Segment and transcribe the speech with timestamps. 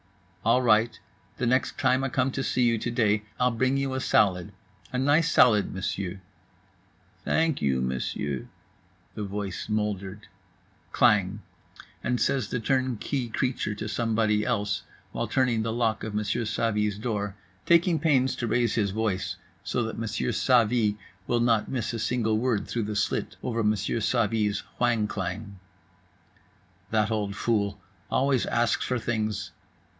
[0.43, 0.99] "All right,
[1.37, 4.51] the next time I come to see you to day I'll bring you a salad,
[4.91, 6.19] a nice salad, Monsieur."
[7.23, 8.47] "Thank you, Monsieur,"
[9.13, 10.25] the voice moldered.
[10.91, 16.97] Klang!!—and says the turnkey creature to somebody else; while turning the lock of Monsieur Savy's
[16.97, 17.35] door;
[17.67, 20.97] taking pains to raise his voice so that Monsieur Savy
[21.27, 25.59] will not miss a single word through the slit over Monsieur Savy's whang klang:
[26.89, 27.79] "That old fool!
[28.09, 29.51] Always asks for things.